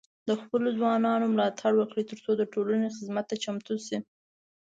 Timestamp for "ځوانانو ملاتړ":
0.77-1.71